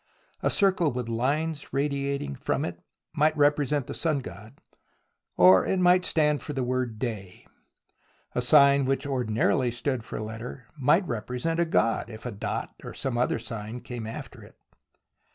A 0.41 0.49
circle 0.49 0.91
with 0.91 1.07
lines 1.07 1.71
radiating 1.73 2.33
from 2.33 2.65
it 2.65 2.79
might 3.13 3.37
represent 3.37 3.85
the 3.85 3.93
sun 3.93 4.17
god, 4.17 4.57
or 5.37 5.63
it 5.63 5.77
might 5.77 6.05
stand 6.05 6.41
for 6.41 6.53
the 6.53 6.63
word" 6.63 6.97
day." 6.97 7.45
A 8.33 8.41
sign 8.41 8.85
which 8.85 9.05
ordinarily 9.05 9.69
stood 9.69 10.03
for 10.03 10.17
a 10.17 10.23
letter 10.23 10.65
might 10.75 11.07
represent 11.07 11.59
a 11.59 11.65
god 11.65 12.09
if 12.09 12.25
a 12.25 12.31
dot 12.31 12.73
or 12.83 12.95
some 12.95 13.15
other 13.15 13.37
sign 13.37 13.79
came 13.81 14.07
after 14.07 14.43
it. 14.43 14.55